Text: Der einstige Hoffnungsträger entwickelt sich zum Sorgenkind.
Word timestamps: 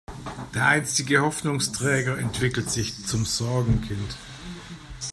Der 0.55 0.65
einstige 0.65 1.21
Hoffnungsträger 1.21 2.17
entwickelt 2.17 2.71
sich 2.71 3.05
zum 3.05 3.23
Sorgenkind. 3.23 4.15